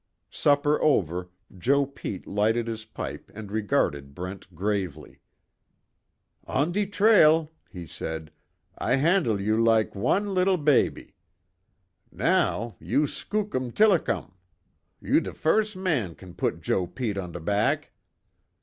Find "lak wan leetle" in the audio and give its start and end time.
9.63-10.57